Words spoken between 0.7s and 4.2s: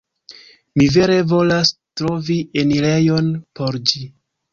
Mi vere volas trovi enirejon por ĝi